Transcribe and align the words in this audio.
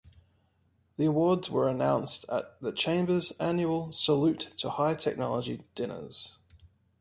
The 0.97 1.05
awards 1.05 1.51
were 1.51 1.69
announced 1.69 2.25
at 2.27 2.59
the 2.59 2.71
Chamber's 2.71 3.33
annual 3.39 3.91
"Salute 3.91 4.49
to 4.57 4.71
High 4.71 4.95
Technology" 4.95 5.63
dinners. 5.75 6.39